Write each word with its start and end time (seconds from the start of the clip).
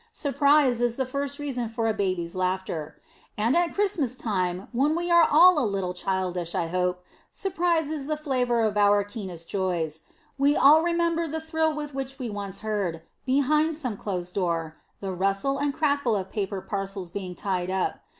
Surprise 0.13 0.81
is 0.81 0.95
the 0.97 1.05
first 1.05 1.37
reason 1.37 1.69
for 1.69 1.87
a 1.87 1.93
baby's 1.93 2.35
laughter. 2.35 2.99
And 3.37 3.55
at 3.55 3.75
Christmas 3.75 4.15
time, 4.17 4.67
when 4.71 4.95
we 4.95 5.11
are 5.11 5.27
all 5.29 5.59
a 5.59 5.63
little 5.63 5.93
childish 5.93 6.55
I 6.55 6.65
hope, 6.65 7.03
surprise 7.31 7.91
is 7.91 8.07
the 8.07 8.17
flavor 8.17 8.63
of 8.63 8.77
our 8.77 9.03
keenest 9.03 9.47
joys. 9.47 10.01
We 10.39 10.55
all 10.55 10.81
remember 10.81 11.27
the 11.27 11.39
thrill 11.39 11.71
with 11.75 11.93
which 11.93 12.17
we 12.17 12.31
once 12.31 12.61
heard, 12.61 13.05
behind 13.27 13.75
some 13.75 13.95
closed 13.95 14.33
door, 14.33 14.73
the 15.01 15.11
rustle 15.13 15.59
and 15.59 15.71
crackle 15.71 16.15
of 16.15 16.31
paper 16.31 16.61
parcels 16.61 17.11
being 17.11 17.35
tied 17.35 17.69
up. 17.69 17.99